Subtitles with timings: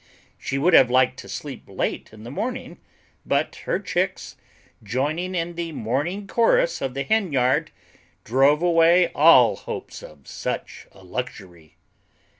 [0.39, 2.79] She would have liked to sleep late in the morning,
[3.23, 4.35] but her chicks,
[4.81, 7.69] joining in the morning chorus of the hen yard,
[8.23, 11.75] drove away all hopes of such a luxury.